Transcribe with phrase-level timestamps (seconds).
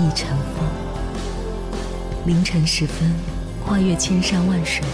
[0.00, 0.66] 亦成风。
[2.26, 3.14] 凌晨时分，
[3.64, 4.84] 跨越千山万水，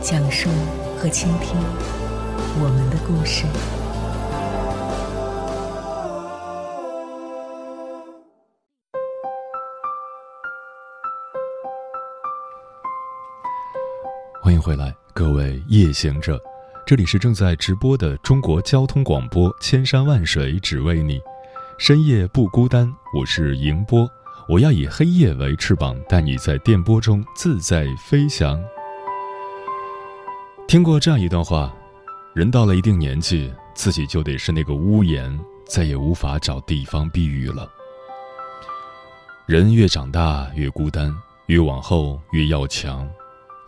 [0.00, 0.48] 讲述
[0.98, 1.56] 和倾听
[2.58, 3.44] 我们的故事。
[14.42, 16.40] 欢迎回来，各位夜行者，
[16.86, 21.20] 这里是正在直播的中国交通广播，千山万水只为你，
[21.78, 22.90] 深夜不孤单。
[23.14, 24.08] 我是迎波，
[24.50, 28.60] 我要以黑夜为翅膀，带你在电波中自在飞翔。
[30.66, 31.72] 听过这样一段话：
[32.34, 37.70] 人到了一定年纪，自己就得是那个屋檐，再也无法找地方避雨了。
[39.46, 41.14] 人越长大越孤单，
[41.46, 43.08] 越往后越要强。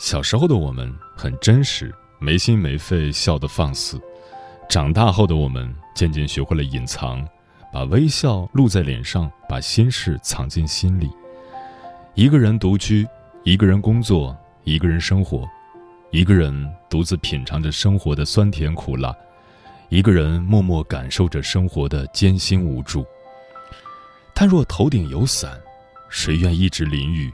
[0.00, 3.98] 小时候的我们很真实，没心没肺，笑得放肆；
[4.68, 7.24] 长大后的我们渐渐学会了隐藏，
[7.72, 11.10] 把微笑露在脸上，把心事藏进心里。
[12.14, 13.08] 一个人独居，
[13.44, 15.48] 一个人工作，一个人生活，
[16.10, 19.16] 一个人独自品尝着生活的酸甜苦辣，
[19.88, 23.06] 一个人默默感受着生活的艰辛无助。
[24.34, 25.58] 但若头顶有伞，
[26.10, 27.32] 谁愿一直淋雨？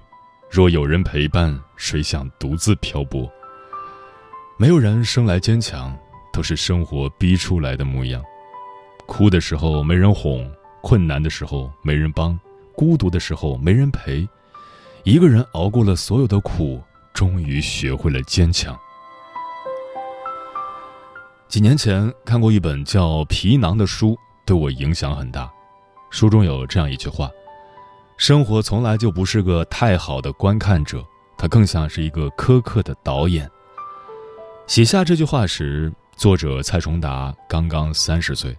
[0.49, 3.29] 若有人陪伴，谁想独自漂泊？
[4.57, 5.97] 没有人生来坚强，
[6.33, 8.23] 都是生活逼出来的模样。
[9.09, 10.49] 哭的时候没人哄，
[10.83, 12.39] 困难的时候没人帮，
[12.77, 14.29] 孤独的时候没人陪，
[15.03, 16.79] 一个人熬过了所有的苦，
[17.15, 18.79] 终于学会了坚强。
[21.49, 25.51] 几年前看过一本叫《皮囊》的书，对我影响很大。
[26.11, 27.31] 书中有这样一句话。
[28.19, 31.03] 生活从来就不是个太好的观看者，
[31.39, 33.51] 它更像是一个苛刻的导演。
[34.67, 38.55] 写下这句话时，作者蔡崇达刚刚三十岁，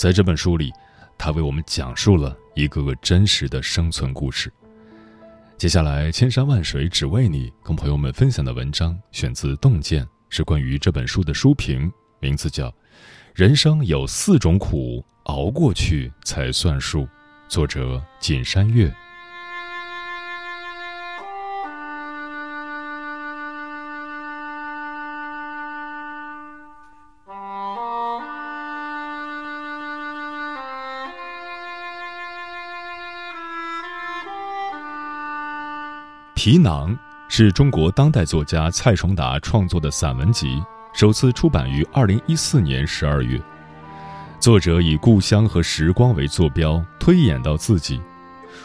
[0.00, 0.72] 在这本书里，
[1.18, 4.50] 他为我们讲述了一个个真实的生存故事。
[5.58, 12.68] 接下来，千山万水只为你，跟朋友们分享的文章选自《洞见》，是关于这本书的书评，名字叫
[13.34, 17.02] 《人生有四种苦，熬过去才算数》。
[17.46, 18.90] 作者锦山月。
[36.42, 40.58] 皮囊是中国当代作家蔡崇达创作的散文集，
[40.94, 43.38] 首次出版于二零一四年十二月。
[44.40, 48.00] 作者以故乡和时光为坐标，推演到自己。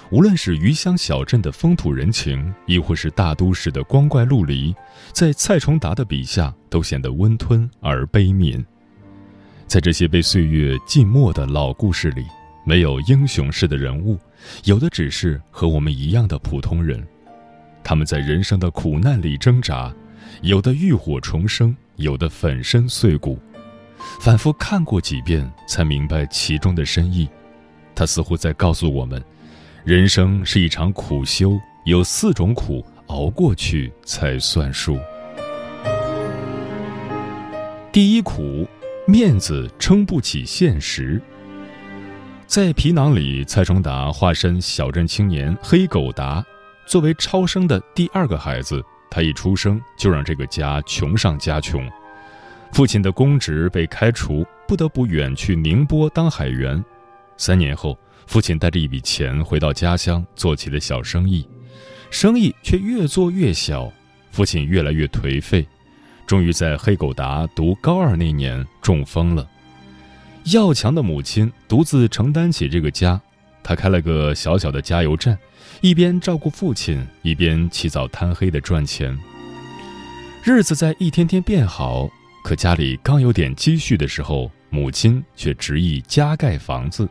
[0.10, 4.74] 无论是余乡小镇的风土人情，亦或是大都市的光怪陆离，
[5.12, 8.64] 在蔡崇达的笔下都显得温吞而悲悯。
[9.68, 12.24] 在这些被岁月浸没的老故事里，
[12.66, 14.18] 没有英雄式的人物，
[14.64, 17.06] 有的只是和我们一样的普通人。
[17.86, 19.94] 他们在人生的苦难里挣扎，
[20.42, 23.40] 有的浴火重生，有的粉身碎骨。
[24.20, 27.30] 反复看过几遍，才明白其中的深意。
[27.94, 29.24] 他似乎在告诉我们：
[29.84, 34.98] 人生是一场苦修，有四种苦，熬过去才算数。
[37.92, 38.68] 第一苦，
[39.08, 41.22] 面子撑不起现实。
[42.48, 46.44] 在皮囊里，蔡崇达化身小镇青年黑狗达，
[46.86, 51.90] 作为超生的第二个孩子，他一出生就让这个家穷上加穷。
[52.72, 56.84] 父亲的公职被开除，不得不远去宁波当海员。
[57.38, 57.98] 三年后，
[58.28, 61.48] 父亲带着一笔钱回到家乡，做起了小生意，
[62.12, 63.92] 生意却越做越小，
[64.32, 65.66] 父亲越来越颓废，
[66.28, 69.48] 终于在黑狗达读高二那年中风了。
[70.54, 73.20] 要强的母亲独自承担起这个家，
[73.64, 75.38] 她开了个小小的加油站，
[75.86, 79.16] 一边照顾父亲，一边起早贪黑的赚钱。
[80.44, 82.10] 日子在一天天变好。
[82.44, 87.08] 可家里刚有点积蓄的时候，母亲却执意加盖房子。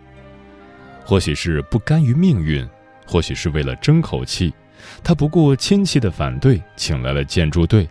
[1.05, 2.69] 或许是不甘于命运，
[3.07, 4.53] 或许是为了争口气，
[5.05, 7.89] 他不顾亲戚的反对，请来了建筑队，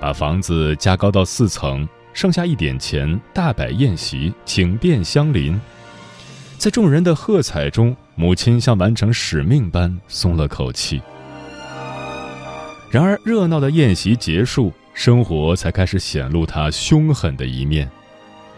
[0.00, 5.60] 把房子加高到四层，剩下一点钱，大摆宴席，请遍乡邻。
[6.56, 11.00] 在众人的喝彩中，母亲像完成使命般松了口气。
[12.90, 17.90] 然而，热闹的宴席结束，生活才开始显露他凶狠的一面。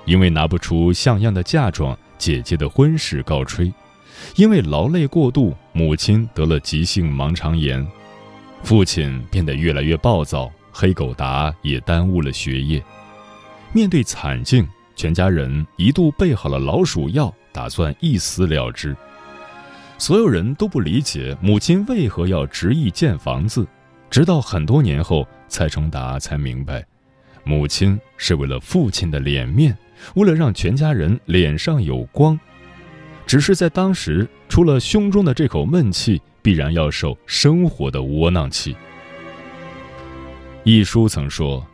[0.07, 3.73] 因为拿不出像样的嫁妆，姐姐的婚事告吹；
[4.37, 7.87] 因为劳累过度，母亲得了急性盲肠炎。
[8.65, 12.83] 父亲变得越来越暴躁，黑狗达也耽误了学业。
[13.73, 14.67] 面对惨境，
[14.97, 18.97] 全家人一度备好了老鼠药，打算一死了之。
[19.99, 23.67] 所有人都不理解母亲为何要执意建房子，
[24.11, 26.85] 直到很多年后，蔡崇达才明白，
[27.45, 29.77] 母亲是为了父亲的脸面，
[30.15, 32.39] 为了让全家人脸上有光。
[33.27, 38.77] 只是在当时，除了胸中的这口闷气，必然要受生活的窝囊气。
[40.65, 41.67] 一书曾说。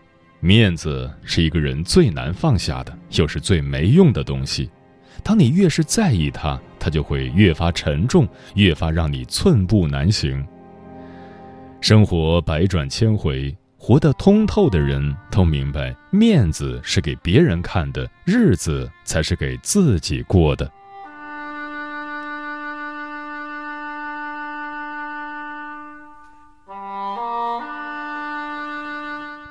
[0.43, 4.71] 面子是一个人最难放下的，又是最没用的东西。
[5.21, 10.47] 当你越是在意它，它就会越发沉重，越发让你寸步难行。
[11.81, 20.71] 生活百转千回，活得通透的人都明白，面子是给别人看的，日子才是给自己过的。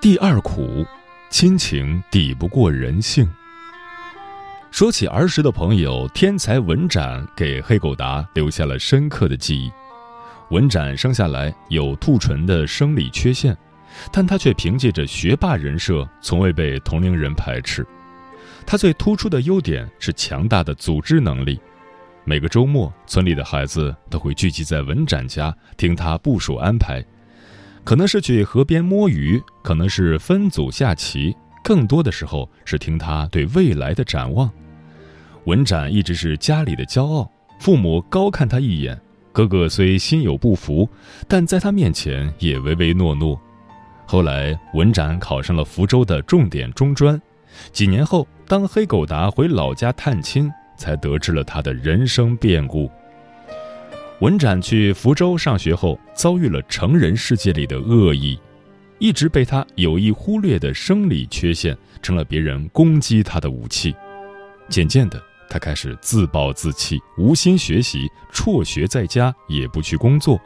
[0.02, 0.86] 第二苦，
[1.30, 3.28] 亲情抵不过人性。
[4.72, 9.72] 说起儿时的朋友天才文展，给黑狗达留下了深刻的记忆。
[10.52, 13.58] 文展生下来有兔唇的生理缺陷，
[14.12, 17.86] 但他却凭借着学霸人设，从未被同龄人排斥。
[18.66, 21.60] 他最突出的优点是强大的组织能力。
[22.24, 27.04] 每个周末，村里的孩子都会聚集在文展家，听他部署安排。
[27.84, 31.36] 可能是去河边摸鱼，可能是分组下棋，
[31.70, 34.50] 更多的时候是听他对未来的展望。
[35.44, 39.00] 文展一直是家里的骄傲，父母高看他一眼。
[39.32, 40.90] 哥哥虽心有不服，
[41.28, 43.40] 但在他面前也唯唯诺诺。
[44.08, 47.22] 后来，文展考上了福州的重点中专。
[47.72, 52.90] 几年后，当黑狗达回老家探亲，才得知了他的人生变故。
[54.22, 58.40] 文展去福州上学后，遭遇了成人世界里的恶意，
[59.00, 63.96] 一直被他有意忽略的生理缺陷成了别人攻击他的武器。
[64.70, 70.40] 渐渐的，他开始自暴自弃，无心学习，辍学在家，也不去工作。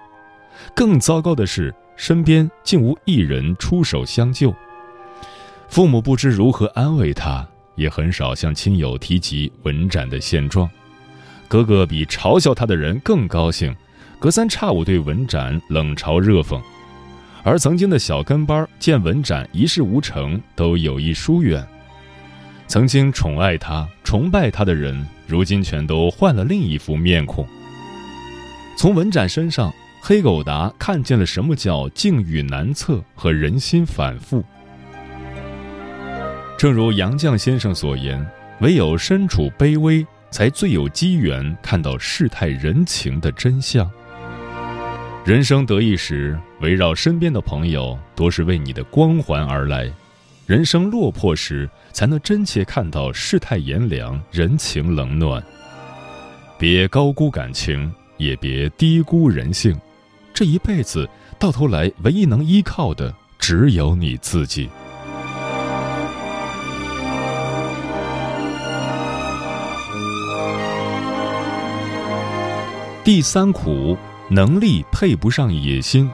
[0.76, 4.54] 更糟糕的是，身边竟无一人出手相救。
[5.68, 7.46] 父母不知如何安慰他，
[7.76, 10.70] 也很少向亲友提及文展的现状。
[11.48, 13.76] 哥哥比嘲笑他的人更高兴，
[14.20, 16.62] 隔三差五对文展冷嘲热讽，
[17.44, 21.66] 而曾经的小跟班见文展一事无成，都有意疏远。
[22.68, 27.46] 曾经宠爱他、崇拜他的人，如今全都换了另一副面孔。
[28.78, 34.44] 从文展身上，黑狗达看见了什么叫境遇难测和人心反复。
[36.58, 38.26] 正如杨绛先生所言
[38.62, 43.88] ：“唯有身处卑微。”才最有机缘看到世态人情的真相。
[45.26, 49.90] 人生得意时，围绕身边的朋友多是为你的光环而来；
[50.46, 55.42] 人生落魄时，才能真切看到世态炎凉、人情冷暖。
[56.60, 59.74] 别高估感情，也别低估人性。
[60.34, 64.70] 这一辈子，到头来唯一能依靠的，只有你自己。
[73.06, 73.98] 第三苦，
[74.30, 76.10] 能力配不上野心。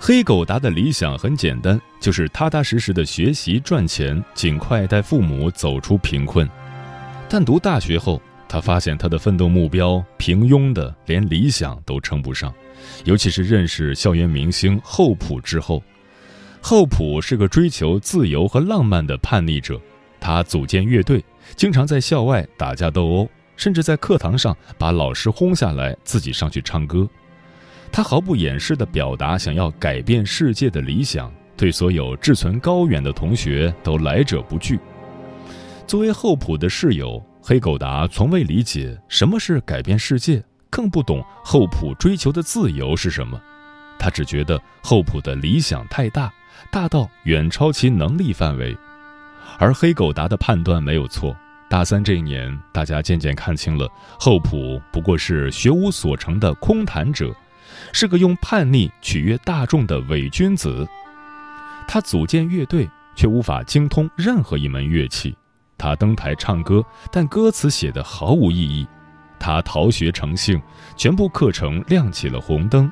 [0.00, 6.48] 黑狗达的理想很简单，就是踏踏实实的学习赚钱，尽快带父母走出贫困。
[7.28, 12.54] 但读大学后，他发现他的奋斗目标平庸的连理想都称不上，
[13.04, 15.82] 尤其是认识校园明星厚朴之后。
[16.60, 19.80] 厚朴是个追求自由和浪漫的叛逆者，
[20.20, 21.24] 他组建乐队，
[21.56, 23.28] 经常在校外打架斗殴。
[23.58, 27.06] 甚至在课堂上把老师轰下来，自己上去唱歌。
[27.90, 34.78] 他毫不掩饰地表达想要改变世界的理想，对所有志存高远的同学都来者不拒。
[35.86, 43.40] 作为厚朴的室友，黑狗达从未理解什么是改变世界，更不懂厚朴追求的自由是什么。
[43.98, 46.32] 他只觉得厚朴的理想太大，
[46.70, 48.76] 大到远超其能力范围。
[49.58, 51.34] 而黑狗达的判断没有错。
[51.70, 53.86] 大三这一年，大家渐渐看清了，
[54.18, 57.30] 厚朴不过是学无所成的空谈者，
[57.92, 60.88] 是个用叛逆取悦大众的伪君子。
[61.86, 65.30] 他组建乐队，却无法精通任何一门乐器；
[65.76, 66.82] 他登台唱歌，
[67.12, 68.86] 但歌词写的毫无意义；
[69.38, 70.58] 他逃学成性，
[70.96, 72.90] 全部课程亮起了红灯。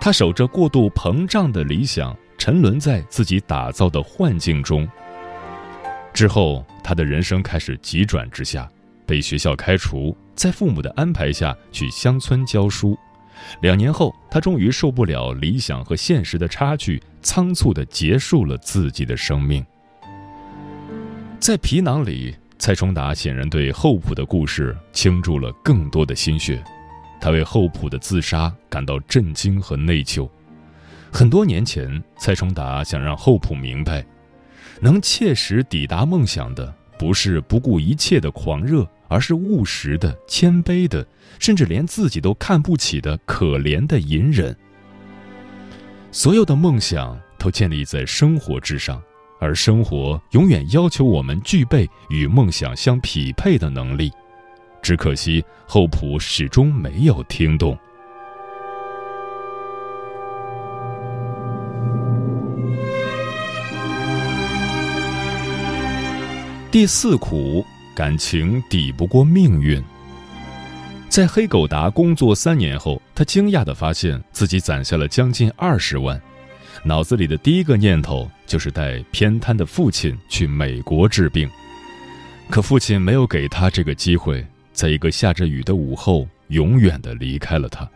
[0.00, 4.88] 他守着过度膨胀的理想，沉沦在自己打造的幻境中。
[6.12, 8.66] 之后，他的人生开始急转直下，
[9.04, 12.98] 被学校开除，在父母的安排下去乡村教书。
[13.60, 19.62] 两年后，他终于受不了理想和现实的差距，仓促地结束了自己的生命。
[21.38, 26.64] 在皮囊里，蔡崇达显然对厚朴的故事倾注了更多的心血。
[27.20, 30.26] 他为厚朴的自杀感到震惊和内疚。
[31.12, 34.02] 很多年前，蔡崇达想让厚朴明白，
[34.80, 41.06] 能切实抵达梦想的，不是不顾一切的狂热，而是务实的、谦卑的，
[41.38, 44.54] 甚至连自己都看不起的可怜的隐忍。
[46.10, 49.00] 所有的梦想都建立在生活之上，
[49.38, 54.10] 而生活永远要求我们具备与梦想相匹配的能力。
[54.82, 57.78] 只可惜，厚朴始终没有听懂。
[66.70, 69.82] 第四苦，感情抵不过命运。
[71.08, 76.20] 在黑狗达工作三年后，他惊讶的发现自己攒下了将近二十万，
[76.84, 81.48] 脑子里的第一个念头就是带偏瘫的父亲去美国治病，
[82.50, 84.44] 可父亲没有给他这个机会。
[84.74, 87.88] 在一个下着雨的午后，永远的离开了他。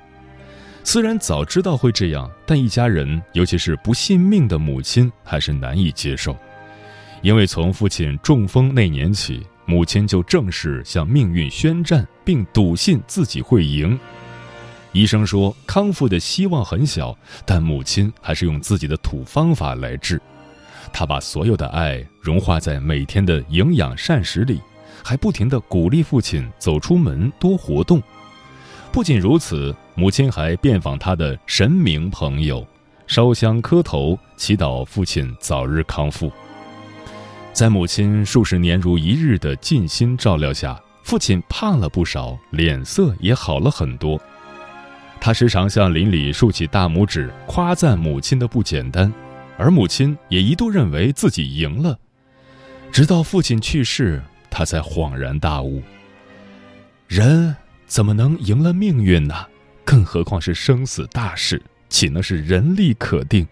[0.83, 6.35] 虽然早知道会这样，但一家人，尤其是不信命的母亲，还是难以接受。
[7.23, 13.99] 因为从父亲中风那年起，母亲就正式向命运宣战，并笃信自己会赢。
[14.93, 20.21] 医生说康复的希望很小，但母亲还是用自己的土方法来治。
[20.93, 24.61] 她把所有的爱融化在每天的营养膳食里。
[25.05, 28.00] 还不停地鼓励父亲走出门多活动。
[28.93, 32.64] 不仅如此，母亲还遍访他的神明朋友，
[33.09, 36.31] 烧香磕头，祈祷父亲早日康复。
[37.52, 44.21] 在母亲数十年如一日的尽心照料下，父亲胖了不少，脸色也好了很多。
[45.21, 49.12] 他时常向邻里竖起大拇指，夸赞母亲的不简单，
[49.56, 51.99] 而母亲也一度认为自己赢了。
[52.90, 54.23] 直到父亲去世。
[54.54, 55.82] 他才恍然大悟：
[57.09, 57.56] 人
[57.87, 59.35] 怎么能赢了命运呢？
[59.82, 63.49] 更何况是生死大事，岂能是人力可定？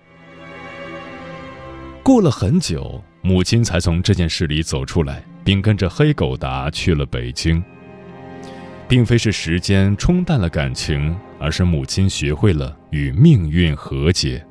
[2.02, 7.62] 过了很久，母亲才从这件事里走出来，并跟着黑狗达去了北京。
[8.89, 14.45] 并非是时间冲淡了感情，而是母亲学会了与命运和解。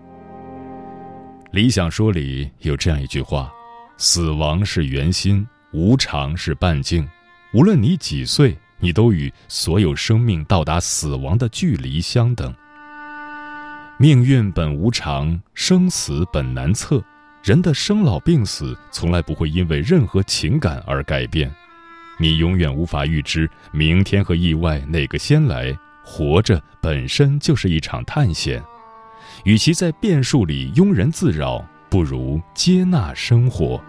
[1.52, 3.52] 理想说里有这样一句话
[3.98, 7.08] ：“死亡是圆心。”无常是半径，
[7.54, 12.52] 无论你几岁，你都与所有生命到达死亡的距离相等。
[14.00, 17.04] 命运本无常，生死本难测，
[17.44, 21.54] 人的生老病死从来不会因为任何情感而改变。
[22.18, 25.78] 你永远无法预知明天和意外哪个先来。
[26.02, 28.64] 活着本身就是一场探险，
[29.44, 33.80] 与其在变数里庸人自扰，不如接纳生活。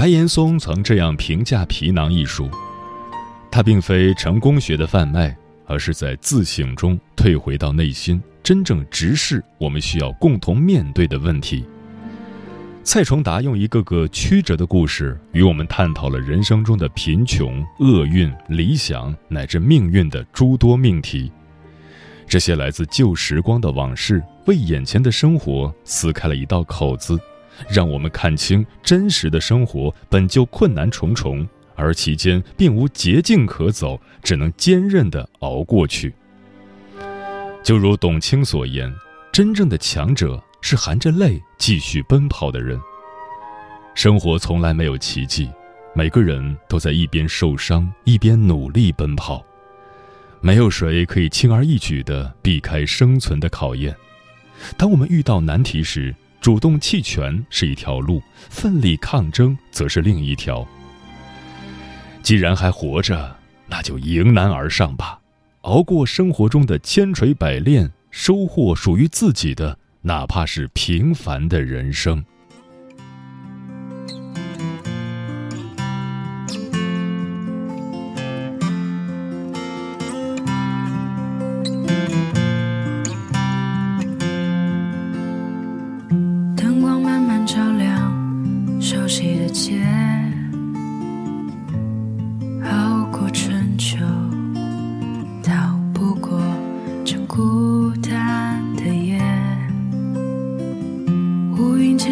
[0.00, 2.48] 白岩松曾这样评价《皮囊》一书：，
[3.50, 11.66] 它并非成功学的贩卖，而是在自省中退回到内心，真正直视我们需要共同面对的问题。
[12.82, 21.30] 蔡崇达用一个个曲折的故事，与我们探讨了人生中的贫穷、厄运、理想乃至命运的诸多命题。
[22.26, 27.20] 这些来自旧时光的往事，为眼前的生活撕开了一道口子。
[27.68, 36.14] 让我们看清，真实的生活本就困难重重，而其间并无捷径可走，只能坚韧地熬过去。
[37.62, 38.92] 就如董卿所言，
[39.32, 42.80] 真正的强者是含着泪继续奔跑的人。
[43.94, 45.50] 生活从来没有奇迹，
[45.94, 49.44] 每个人都在一边受伤一边努力奔跑，
[50.40, 53.94] 没有谁可以轻而易举地避开生存的考验。
[54.76, 60.66] 当我们遇到难题时，主动弃权是一条路，奋力抗争则是另一条。
[62.22, 65.20] 既然还活着，那就迎难而上吧，
[65.62, 72.24] 熬过生活中的千锤百炼，收获属于自己的，哪怕是平凡的人生。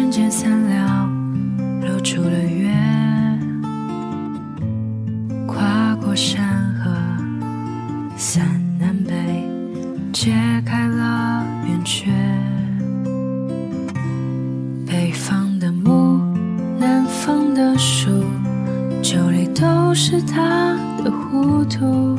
[0.09, 1.07] 人间三两，
[1.81, 2.73] 露出了月。
[5.45, 6.43] 跨过山
[6.79, 6.89] 河，
[8.17, 8.43] 三
[8.79, 9.13] 南北，
[10.11, 10.31] 揭
[10.65, 12.09] 开了圆缺。
[14.87, 16.19] 北方的木，
[16.79, 18.09] 南方的树，
[19.03, 22.17] 酒里都是他的糊涂。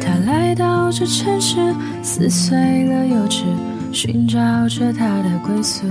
[0.00, 1.58] 他来到这城市，
[2.02, 2.56] 撕碎
[2.88, 3.42] 了幼稚，
[3.92, 4.38] 寻找
[4.70, 5.86] 着他的归宿。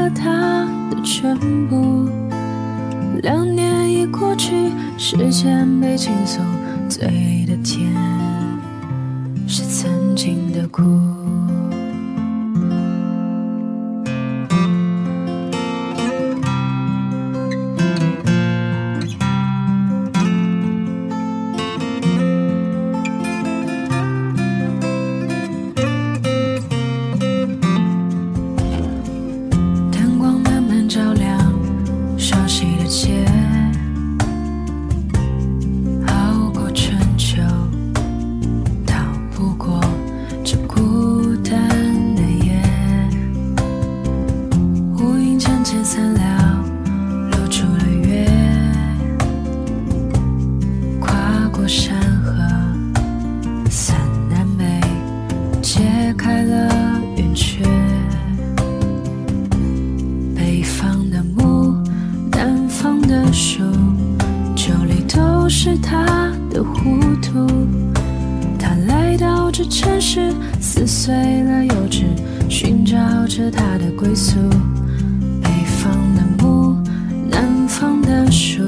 [0.00, 1.36] 和他的全
[1.68, 2.08] 部。
[3.22, 6.40] 两年已过去，时间被倾诉，
[6.88, 7.92] 醉的甜
[9.46, 11.19] 是曾经的苦。
[69.62, 72.04] 这城市撕碎了幼稚，
[72.48, 72.96] 寻找
[73.26, 74.38] 着他的归宿。
[75.42, 76.78] 北方的木，
[77.30, 78.62] 南方的树，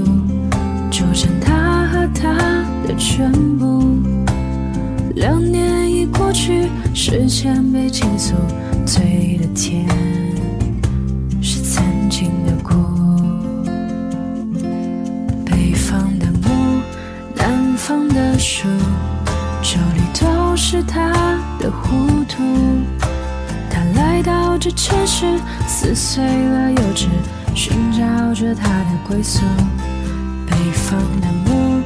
[0.90, 2.34] 组成他和他
[2.86, 4.02] 的全部。
[5.14, 8.34] 两年已过去，时间被倾诉，
[8.84, 10.21] 醉的甜。
[21.62, 22.42] 的糊涂，
[23.70, 27.06] 他来到这城市，撕碎了幼稚，
[27.54, 29.44] 寻找着他的归宿。
[30.44, 31.80] 北方的木，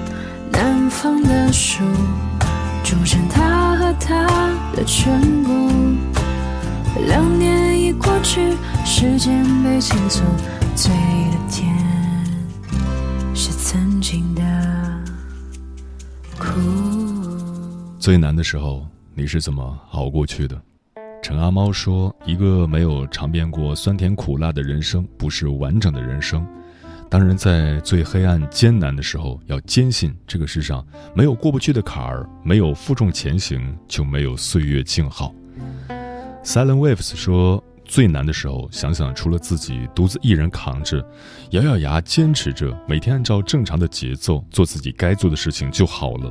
[0.50, 1.84] 南方的树，
[2.82, 4.26] 组成他和他
[4.74, 5.70] 的全部。
[7.06, 10.22] 两年已过去，时间被倾诉，
[10.74, 11.70] 醉的甜
[13.34, 14.42] 是曾经的
[16.38, 16.46] 苦。
[17.98, 18.86] 最难的时候。
[19.18, 20.60] 你是怎么熬过去的？
[21.22, 26.46] 陈阿猫说：“一个没有尝遍过酸甜苦辣的人生，不是完整的人生。
[27.08, 35.34] 当人在最黑暗艰难的时候，要坚信这个世上没有过不去的坎儿，没有负重前行，就没有岁月静好。”
[36.44, 41.02] Silent Waves 说：“最难的时候，想想除了自己独自一人扛着，
[41.52, 46.30] 咬咬牙坚持着，每天按照正常的节奏做自己该做的事情就好了。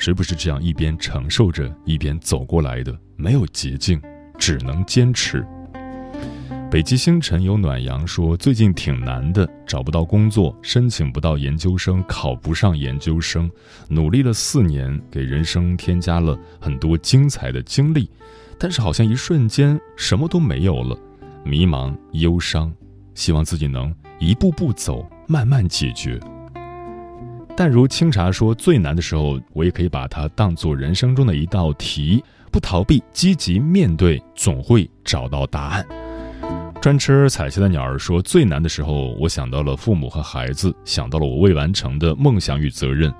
[0.00, 2.98] 谁不是这样一边承受着，一边走过来的？
[3.16, 4.00] 没有捷径。”
[4.40, 5.46] 只能坚持。
[6.70, 13.50] 北极星辰有暖阳说：“最近挺难的，找不到工作，申请不到研究生，考不上研究生，
[13.86, 18.10] 努力了四年，给人生添加了很多精彩的经历，
[18.58, 20.98] 但是好像一瞬间什么都没有了，
[21.44, 22.72] 迷茫、忧伤。
[23.14, 26.18] 希望自己能一步步走，慢慢解决。”
[27.56, 35.86] 但如清茶说：“最难的时候，我也可以把它当做人生中的一道题。”不逃避，积极面对，总会找到答案。
[36.80, 43.12] 专吃彩霞的鸟儿说：“最难的时候，我想到了父母和孩子，想到了我未完成的梦想与责任，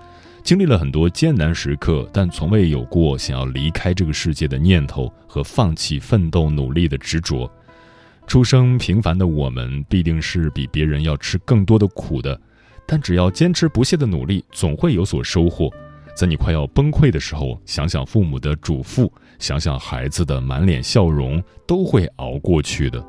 [0.42, 7.48] 经历了很多艰难时刻，但从未有过想要离开这个世界的念头和放弃奋斗努力的执着。
[8.26, 12.40] 出生平凡的我们，必定是比别人要吃更多的苦的，
[12.90, 15.70] 但只要坚持不懈的努力，总会有所收获。”
[16.16, 23.00] 在你快要崩溃的时候，想想父母的嘱咐，想想孩子的满脸笑容，都会熬过去的。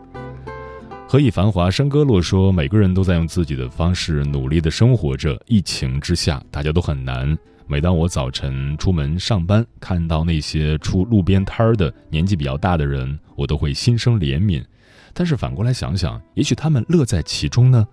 [1.08, 5.38] 何以繁华笙歌落说，每个人都在用自己的方式努力的生活着。
[5.48, 7.36] 疫情之下，大家都很难。
[7.65, 14.63] 每当我早晨出门上班，看到那些出路边摊儿的年纪比较大的人，我都会心生怜悯。
[15.12, 17.86] 但是反过来想想，也许他们乐在其中呢。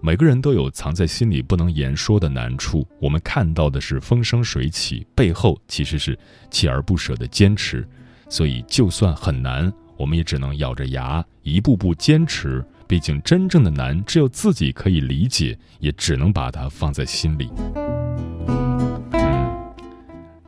[0.00, 6.16] 每个人都有藏在心里不能言说的难处，我们看到的是风生水起，背后其实是
[6.50, 7.86] 锲而不舍的坚持。
[8.28, 12.64] 所以，就算很难，我们也只能咬着牙一步步坚持。
[12.88, 17.50] 毕竟，真正的难只有自己可以理解，也只能把它放在心里。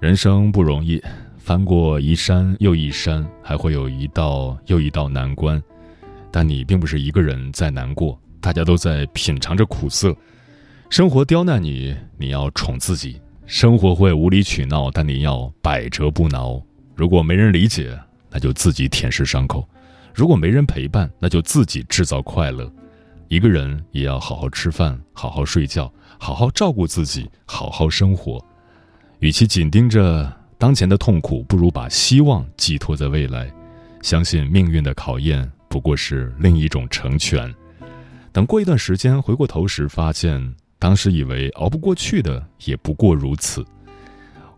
[0.01, 1.03] 人生不容易，
[1.37, 5.61] 翻过一山又一山，还会有一道又一道难关。
[6.31, 8.21] 但你并不是一个人在难过。
[8.41, 10.15] 大家都在品尝着苦涩，
[10.91, 16.61] 生活刁难你，你要宠自己；生活会无理取闹，但你要百折不挠。
[16.95, 17.99] 如果没人理解，
[18.31, 19.61] 那就自己舔舐伤口；
[20.15, 22.71] 如果没人陪伴，那就自己制造快乐。
[23.29, 28.43] 一个人也要好好吃饭，好好睡觉，好好照顾自己，好好生活。
[29.19, 33.53] 与其紧盯着当前的痛苦，不如把希望寄托在未来，
[34.01, 37.53] 相信命运的考验不过是另一种成全。
[38.33, 43.65] 等过一段时间回过头时，发现当时以为熬不过去的，也不过如此。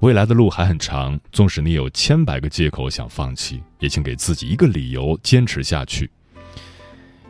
[0.01, 6.11] 未来的路还很长，纵使你有千百个借口想放弃，也请给自己一个理由坚持下去。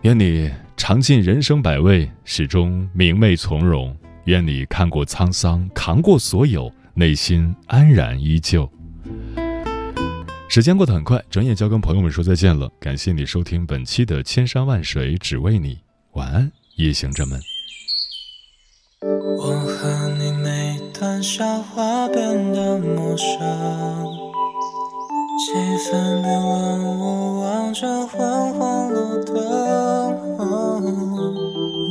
[0.03, 3.97] 愿你尝尽人生百味，始终明媚从容。
[4.25, 8.71] 愿你看过沧桑，扛过所有，内心安然依旧。
[10.49, 12.71] 时间过得很快，转眼就要跟朋友们说再见了。
[12.81, 15.75] 感谢你收听本期的《千山万水只为你》，
[16.15, 17.41] 晚安，夜行者们。
[19.39, 23.39] 我和你每段笑话变得陌生。
[25.39, 25.53] 气
[25.89, 29.35] 氛变了，我望着昏黄路灯，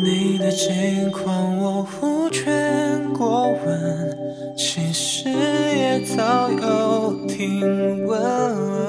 [0.03, 8.88] 你的近况我无权过问，其实也早有听闻。